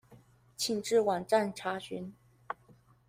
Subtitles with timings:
[0.57, 2.13] 請至網站查詢